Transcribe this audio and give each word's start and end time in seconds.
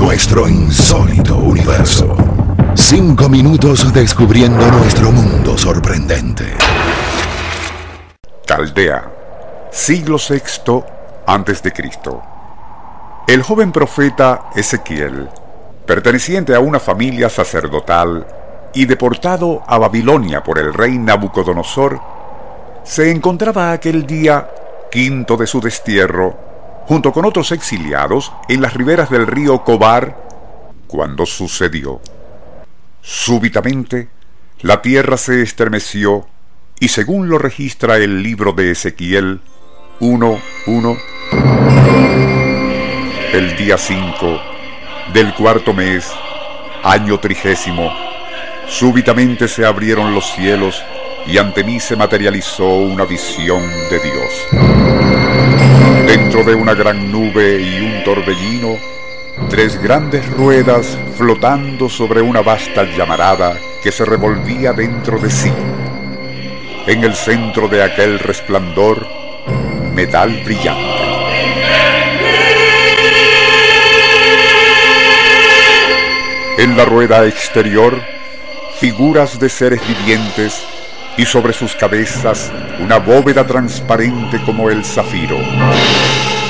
Nuestro 0.00 0.48
insólito 0.48 1.36
universo. 1.36 2.16
Cinco 2.74 3.28
minutos 3.28 3.92
descubriendo 3.92 4.66
nuestro 4.70 5.12
mundo 5.12 5.58
sorprendente. 5.58 6.46
Caldea, 8.46 9.12
siglo 9.70 10.16
VI 10.16 10.82
antes 11.26 11.62
de 11.62 11.72
Cristo. 11.72 12.22
El 13.28 13.42
joven 13.42 13.72
profeta 13.72 14.48
Ezequiel, 14.56 15.28
perteneciente 15.84 16.54
a 16.54 16.60
una 16.60 16.80
familia 16.80 17.28
sacerdotal 17.28 18.26
y 18.72 18.86
deportado 18.86 19.62
a 19.66 19.76
Babilonia 19.76 20.42
por 20.42 20.58
el 20.58 20.72
rey 20.72 20.96
Nabucodonosor, 20.96 22.00
se 22.84 23.10
encontraba 23.10 23.70
aquel 23.72 24.06
día 24.06 24.48
quinto 24.90 25.36
de 25.36 25.46
su 25.46 25.60
destierro 25.60 26.49
junto 26.90 27.12
con 27.12 27.24
otros 27.24 27.52
exiliados 27.52 28.32
en 28.48 28.60
las 28.60 28.74
riberas 28.74 29.10
del 29.10 29.24
río 29.24 29.62
Cobar 29.62 30.26
cuando 30.88 31.24
sucedió. 31.24 32.00
Súbitamente, 33.00 34.08
la 34.62 34.82
tierra 34.82 35.16
se 35.16 35.40
estremeció 35.40 36.26
y 36.80 36.88
según 36.88 37.28
lo 37.28 37.38
registra 37.38 37.96
el 37.98 38.24
libro 38.24 38.54
de 38.54 38.72
Ezequiel 38.72 39.40
1.1, 40.00 40.98
el 43.34 43.56
día 43.56 43.78
5 43.78 44.40
del 45.14 45.32
cuarto 45.34 45.72
mes, 45.72 46.10
año 46.82 47.20
trigésimo, 47.20 47.88
súbitamente 48.66 49.46
se 49.46 49.64
abrieron 49.64 50.12
los 50.12 50.26
cielos 50.32 50.82
y 51.24 51.38
ante 51.38 51.62
mí 51.62 51.78
se 51.78 51.94
materializó 51.94 52.66
una 52.66 53.04
visión 53.04 53.62
de 53.90 54.00
Dios. 54.00 55.79
Dentro 56.10 56.42
de 56.42 56.56
una 56.56 56.74
gran 56.74 57.12
nube 57.12 57.62
y 57.62 57.78
un 57.78 58.02
torbellino, 58.02 58.78
tres 59.48 59.80
grandes 59.80 60.28
ruedas 60.28 60.98
flotando 61.16 61.88
sobre 61.88 62.20
una 62.20 62.42
vasta 62.42 62.82
llamarada 62.82 63.56
que 63.80 63.92
se 63.92 64.04
revolvía 64.04 64.72
dentro 64.72 65.20
de 65.20 65.30
sí. 65.30 65.52
En 66.88 67.04
el 67.04 67.14
centro 67.14 67.68
de 67.68 67.84
aquel 67.84 68.18
resplandor, 68.18 69.06
metal 69.94 70.42
brillante. 70.44 70.82
En 76.58 76.76
la 76.76 76.86
rueda 76.86 77.24
exterior, 77.24 78.02
figuras 78.80 79.38
de 79.38 79.48
seres 79.48 79.80
vivientes 79.86 80.60
y 81.20 81.26
sobre 81.26 81.52
sus 81.52 81.76
cabezas 81.76 82.50
una 82.80 82.96
bóveda 82.96 83.46
transparente 83.46 84.40
como 84.42 84.70
el 84.70 84.82
zafiro. 84.82 85.36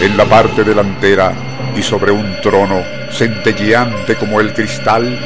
En 0.00 0.16
la 0.16 0.24
parte 0.24 0.64
delantera 0.64 1.32
y 1.76 1.82
sobre 1.84 2.10
un 2.10 2.40
trono 2.40 2.82
centelleante 3.12 4.16
como 4.16 4.40
el 4.40 4.52
cristal, 4.52 5.16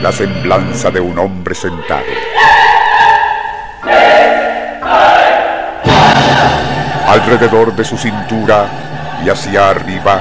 la 0.00 0.12
semblanza 0.12 0.92
de 0.92 1.00
un 1.00 1.18
hombre 1.18 1.56
sentado. 1.56 2.04
Alrededor 7.08 7.74
de 7.74 7.84
su 7.84 7.98
cintura 7.98 8.68
y 9.24 9.28
hacia 9.30 9.70
arriba, 9.70 10.20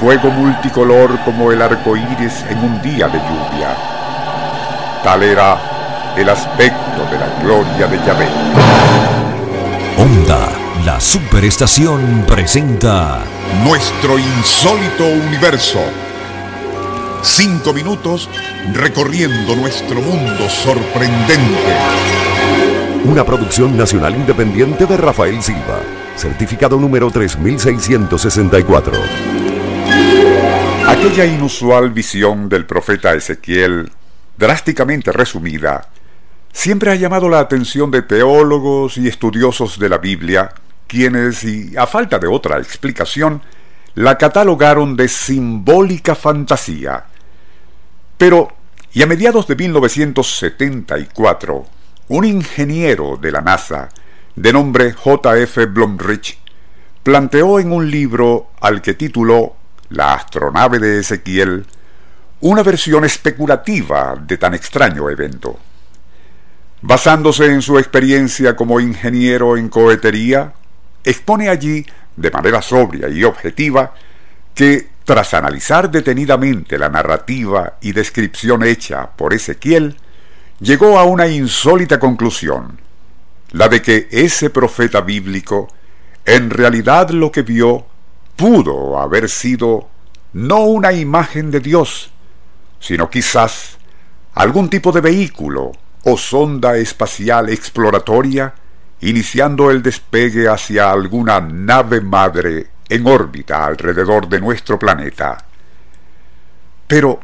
fuego 0.00 0.30
multicolor 0.30 1.18
como 1.26 1.52
el 1.52 1.60
arco 1.60 1.94
iris 1.94 2.42
en 2.48 2.56
un 2.56 2.80
día 2.80 3.08
de 3.08 3.18
lluvia. 3.18 3.76
Tal 5.04 5.22
era 5.24 5.71
el 6.16 6.28
aspecto 6.28 7.04
de 7.10 7.18
la 7.18 7.42
gloria 7.42 7.86
de 7.86 7.96
Yahvé. 7.98 8.28
Onda, 9.98 10.48
la 10.84 11.00
superestación 11.00 12.24
presenta 12.26 13.24
Nuestro 13.64 14.18
insólito 14.18 15.06
universo. 15.06 15.80
Cinco 17.22 17.72
minutos 17.72 18.28
recorriendo 18.72 19.56
nuestro 19.56 20.00
mundo 20.00 20.48
sorprendente. 20.48 21.76
Una 23.04 23.24
producción 23.24 23.76
nacional 23.76 24.14
independiente 24.14 24.86
de 24.86 24.96
Rafael 24.96 25.42
Silva, 25.42 25.80
certificado 26.16 26.78
número 26.78 27.10
3664. 27.10 28.92
Aquella 30.88 31.24
inusual 31.24 31.90
visión 31.90 32.48
del 32.48 32.66
profeta 32.66 33.14
Ezequiel, 33.14 33.90
drásticamente 34.36 35.12
resumida, 35.12 35.88
siempre 36.52 36.92
ha 36.92 36.94
llamado 36.94 37.28
la 37.28 37.40
atención 37.40 37.90
de 37.90 38.02
teólogos 38.02 38.96
y 38.98 39.08
estudiosos 39.08 39.78
de 39.78 39.88
la 39.88 39.98
Biblia, 39.98 40.52
quienes, 40.86 41.42
y 41.44 41.76
a 41.76 41.86
falta 41.86 42.18
de 42.18 42.28
otra 42.28 42.58
explicación, 42.58 43.42
la 43.94 44.18
catalogaron 44.18 44.96
de 44.96 45.08
simbólica 45.08 46.14
fantasía. 46.14 47.04
Pero, 48.18 48.52
y 48.92 49.02
a 49.02 49.06
mediados 49.06 49.46
de 49.46 49.56
1974, 49.56 51.64
un 52.08 52.24
ingeniero 52.24 53.16
de 53.16 53.32
la 53.32 53.40
NASA, 53.40 53.88
de 54.36 54.52
nombre 54.52 54.92
J.F. 54.92 55.66
Blomrich, 55.66 56.38
planteó 57.02 57.58
en 57.58 57.72
un 57.72 57.90
libro 57.90 58.50
al 58.60 58.80
que 58.80 58.94
tituló 58.94 59.56
La 59.88 60.14
astronave 60.14 60.78
de 60.78 61.00
Ezequiel, 61.00 61.66
una 62.40 62.62
versión 62.62 63.04
especulativa 63.04 64.16
de 64.20 64.36
tan 64.36 64.54
extraño 64.54 65.10
evento. 65.10 65.58
Basándose 66.82 67.46
en 67.46 67.62
su 67.62 67.78
experiencia 67.78 68.56
como 68.56 68.80
ingeniero 68.80 69.56
en 69.56 69.68
cohetería, 69.68 70.52
expone 71.04 71.48
allí, 71.48 71.86
de 72.16 72.30
manera 72.32 72.60
sobria 72.60 73.08
y 73.08 73.22
objetiva, 73.22 73.94
que 74.52 74.88
tras 75.04 75.32
analizar 75.32 75.90
detenidamente 75.90 76.78
la 76.78 76.88
narrativa 76.88 77.74
y 77.80 77.92
descripción 77.92 78.64
hecha 78.64 79.10
por 79.10 79.32
Ezequiel, 79.32 79.96
llegó 80.58 80.98
a 80.98 81.04
una 81.04 81.28
insólita 81.28 82.00
conclusión, 82.00 82.80
la 83.52 83.68
de 83.68 83.80
que 83.80 84.08
ese 84.10 84.50
profeta 84.50 85.02
bíblico 85.02 85.68
en 86.24 86.50
realidad 86.50 87.10
lo 87.10 87.30
que 87.30 87.42
vio 87.42 87.86
pudo 88.34 88.98
haber 88.98 89.28
sido 89.28 89.88
no 90.32 90.64
una 90.64 90.92
imagen 90.92 91.52
de 91.52 91.60
Dios, 91.60 92.10
sino 92.80 93.08
quizás 93.08 93.78
algún 94.34 94.68
tipo 94.68 94.90
de 94.90 95.00
vehículo 95.00 95.72
o 96.04 96.16
sonda 96.16 96.76
espacial 96.76 97.50
exploratoria, 97.50 98.54
iniciando 99.00 99.70
el 99.70 99.82
despegue 99.82 100.48
hacia 100.48 100.90
alguna 100.90 101.40
nave 101.40 102.00
madre 102.00 102.68
en 102.88 103.06
órbita 103.06 103.64
alrededor 103.64 104.28
de 104.28 104.40
nuestro 104.40 104.78
planeta. 104.78 105.38
Pero, 106.86 107.20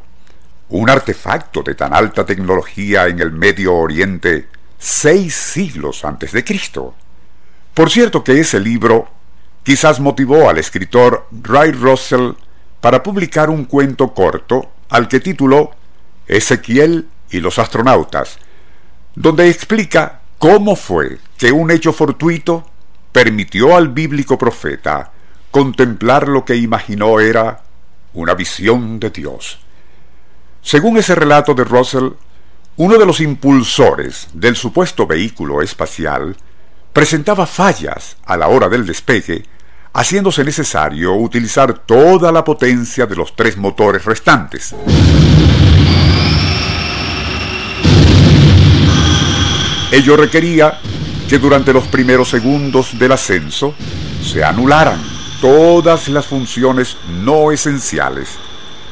un 0.71 0.91
artefacto 0.91 1.63
de 1.63 1.75
tan 1.75 1.95
alta 1.95 2.25
tecnología 2.25 3.07
en 3.07 3.21
el 3.21 3.33
Medio 3.33 3.75
Oriente 3.75 4.49
seis 4.79 5.35
siglos 5.35 6.05
antes 6.05 6.33
de 6.33 6.45
Cristo. 6.45 6.95
Por 7.75 7.91
cierto 7.91 8.23
que 8.23 8.41
ese 8.41 8.61
libro 8.61 9.09
quizás 9.63 10.01
motivó 10.01 10.49
al 10.49 10.59
escritor 10.59 11.27
Ray 11.43 11.73
Russell 11.73 12.33
para 12.81 13.03
publicar 13.03 13.51
un 13.51 13.65
cuento 13.65 14.15
corto 14.15 14.73
al 14.89 15.09
que 15.09 15.21
tituló 15.21 15.73
Ezequiel 16.27 17.09
y 17.31 17.41
los 17.41 17.59
astronautas, 17.59 18.39
donde 19.19 19.51
explica 19.51 20.21
cómo 20.39 20.77
fue 20.77 21.19
que 21.37 21.51
un 21.51 21.73
hecho 21.73 21.93
fortuito 21.93 22.65
permitió 23.11 23.77
al 23.77 23.89
bíblico 23.89 24.39
profeta 24.39 25.11
contemplar 25.51 26.29
lo 26.29 26.45
que 26.45 26.55
imaginó 26.55 27.19
era 27.19 27.63
una 28.15 28.35
visión 28.35 29.01
de 29.01 29.11
Dios. 29.11 29.59
Según 30.63 30.99
ese 30.99 31.17
relato 31.17 31.53
de 31.55 31.65
Russell, 31.65 32.11
uno 32.77 32.97
de 32.97 33.07
los 33.07 33.21
impulsores 33.21 34.29
del 34.35 34.55
supuesto 34.55 35.05
vehículo 35.05 35.63
espacial 35.63 36.37
presentaba 36.93 37.45
fallas 37.45 38.19
a 38.25 38.37
la 38.37 38.47
hora 38.47 38.69
del 38.69 38.87
despegue, 38.87 39.43
haciéndose 39.95 40.45
necesario 40.45 41.15
utilizar 41.15 41.77
toda 41.77 42.31
la 42.31 42.45
potencia 42.45 43.05
de 43.07 43.17
los 43.17 43.35
tres 43.35 43.57
motores 43.57 44.05
restantes. 44.05 44.77
Ello 49.91 50.17
requería 50.19 50.79
que 51.29 51.39
durante 51.39 51.73
los 51.73 51.87
primeros 51.89 52.29
segundos 52.29 52.99
del 52.99 53.13
ascenso 53.13 53.75
se 54.23 54.45
anularan 54.45 55.01
todas 55.41 56.09
las 56.09 56.27
funciones 56.27 56.97
no 57.23 57.53
esenciales, 57.53 58.29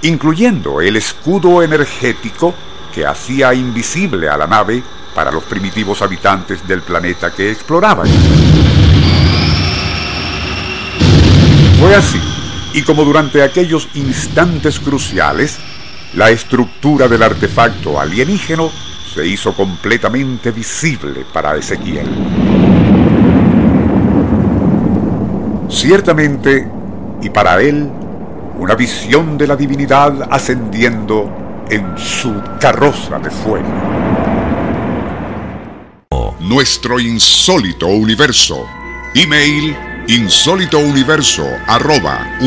incluyendo 0.02 0.80
el 0.80 0.96
escudo 0.96 1.62
energético 1.62 2.54
que 2.94 3.04
hacía 3.04 3.52
invisible 3.52 4.30
a 4.30 4.38
la 4.38 4.46
nave 4.46 4.82
para 5.14 5.30
los 5.30 5.44
primitivos 5.44 6.00
habitantes 6.00 6.66
del 6.66 6.80
planeta 6.80 7.30
que 7.30 7.50
exploraban. 7.50 8.08
Fue 11.78 11.94
así, 11.94 12.20
y 12.72 12.82
como 12.82 13.04
durante 13.04 13.42
aquellos 13.42 13.88
instantes 13.94 14.80
cruciales, 14.80 15.58
la 16.14 16.30
estructura 16.30 17.06
del 17.06 17.22
artefacto 17.22 18.00
alienígeno 18.00 18.70
se 19.16 19.26
hizo 19.26 19.54
completamente 19.54 20.50
visible 20.50 21.24
para 21.32 21.56
Ezequiel. 21.56 22.06
Ciertamente, 25.70 26.68
y 27.22 27.30
para 27.30 27.62
él, 27.62 27.90
una 28.58 28.74
visión 28.74 29.38
de 29.38 29.46
la 29.46 29.56
divinidad 29.56 30.28
ascendiendo 30.30 31.64
en 31.70 31.96
su 31.96 32.42
carroza 32.60 33.18
de 33.18 33.30
fuego. 33.30 33.66
Nuestro 36.40 37.00
insólito 37.00 37.86
universo. 37.86 38.66
Email 39.14 39.74
insólitouniverso 40.08 41.48
arroba 41.66 42.38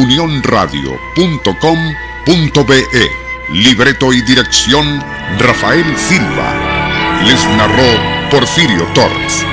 Libreto 3.53 4.13
y 4.13 4.21
dirección 4.21 5.18
Rafael 5.37 5.97
Silva. 5.97 6.53
Les 7.23 7.45
narró 7.57 8.29
Porfirio 8.31 8.85
Torres. 8.93 9.45